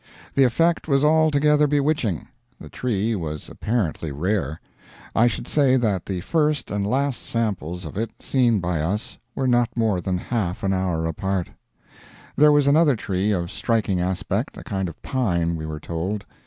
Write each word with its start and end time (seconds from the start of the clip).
The 0.33 0.45
effect 0.45 0.87
was 0.87 1.05
altogether 1.05 1.67
bewitching. 1.67 2.27
The 2.59 2.69
tree 2.71 3.13
was 3.13 3.49
apparently 3.49 4.11
rare. 4.11 4.59
I 5.15 5.27
should 5.27 5.47
say 5.47 5.77
that 5.77 6.07
the 6.07 6.21
first 6.21 6.71
and 6.71 6.87
last 6.87 7.21
samples 7.21 7.85
of 7.85 7.95
it 7.97 8.09
seen 8.19 8.59
by 8.61 8.81
us 8.81 9.19
were 9.35 9.45
not 9.47 9.77
more 9.77 10.01
than 10.01 10.17
half 10.17 10.63
an 10.63 10.73
hour 10.73 11.05
apart. 11.05 11.51
There 12.35 12.51
was 12.51 12.65
another 12.65 12.95
tree 12.95 13.31
of 13.31 13.51
striking 13.51 14.01
aspect, 14.01 14.57
a 14.57 14.63
kind 14.63 14.89
of 14.89 14.99
pine, 15.03 15.55
we 15.55 15.67
were 15.67 15.79
told. 15.79 16.25